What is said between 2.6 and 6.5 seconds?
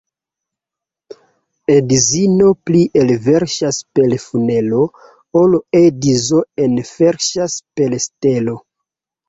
pli elverŝas per funelo, ol edzo